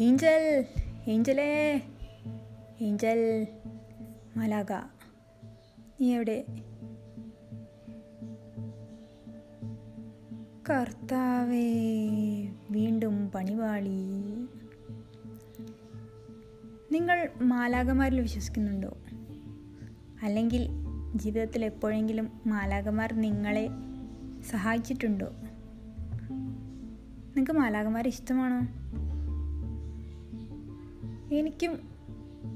Angel 0.00 0.66
ഏഞ്ചലേ 1.06 1.82
angel 2.80 3.46
മലാക. 4.36 4.72
നീ 6.00 6.14
എവിടെ? 6.14 6.44
കർത്താവേ 10.70 11.74
വീണ്ടും 12.70 13.30
പണിവാളി. 13.30 14.24
നിങ്ങൾ 16.92 17.30
മാലാകമാരിൽ 17.40 18.20
വിശ്വസിക്കുന്നുണ്ടോ? 18.20 18.96
അല്ലെങ്കിൽ 20.22 20.68
ജീവിതത്തിൽ 21.14 21.64
എപ്പോഴെങ്കിലും 21.64 22.40
മാലാകമാർ 22.46 23.14
നിങ്ങളെ 23.14 23.68
സഹായിച്ചിട്ടുണ്ടോ? 24.50 25.26
നിങ്ങൾക്ക് 27.26 27.52
മാലാകമാരെ 27.52 28.08
ഇഷ്ടമാണോ? 28.08 28.80
എനിക്കും 31.32 31.78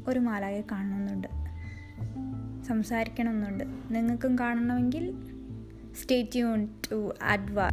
ഒരു 0.08 0.18
മാലാഖയെ 0.18 0.62
കാണണമെന്നുണ്ട്. 0.72 1.28
സംസാരിക്കണമെന്നുണ്ട്. 2.64 3.64
നിങ്ങൾക്കും 3.90 4.38
കാണണമെങ്കിൽ 4.38 5.14
സ്റ്റേറ്റ് 5.94 6.32
ട്യൂൺ 6.32 6.68
ടു 6.92 7.14
അഡ്വാ 7.22 7.68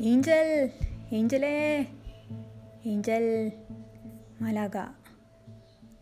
ഏഞ്ചൽ 0.00 0.70
ഏഞ്ചലേ 1.12 1.86
ഏഞ്ചൽ 2.86 3.52
മലാക 4.40 4.76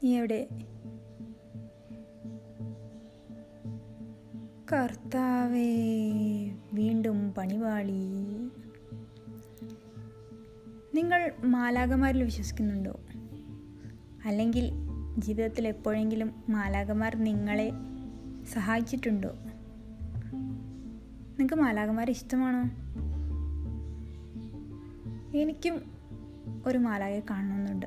നീ 0.02 0.16
എവിടെ? 0.16 0.48
കർത്താവേ 4.72 5.68
വീണ്ടും 6.72 7.32
പണിവാളി. 7.32 8.48
നിങ്ങൾ 10.94 11.32
മാലാകമാരിൽ 11.44 12.22
വിശ്വസിക്കുന്നുണ്ടോ? 12.22 13.00
അല്ലെങ്കിൽ 14.24 14.72
ജീവിതത്തിൽ 15.18 15.68
എപ്പോഴെങ്കിലും 15.68 16.30
മാലാകമാർ 16.48 17.16
നിങ്ങളെ 17.16 17.72
സഹായിച്ചിട്ടുണ്ടോ? 18.52 19.28
നിങ്ങൾക്ക് 21.28 21.54
മാലാകമാർ 21.54 22.10
ഇഷ്ടമാണോ? 22.10 22.70
എനിക്കും 25.38 25.82
ഒരു 26.66 26.78
മാലാകെ 26.78 27.22
കാണണമെന്നുണ്ട്. 27.30 27.86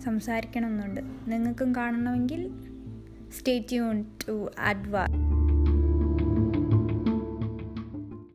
സംസാരിക്കണമെന്നുണ്ട്. 0.00 1.00
നിങ്ങൾക്കും 1.26 1.74
കാണണമെങ്കിൽ 1.74 2.50
സ്റ്റേ 3.38 3.58
ട്യൂൺ 3.70 4.04
ടു 4.28 4.50
അഡ്വാ 4.58 5.06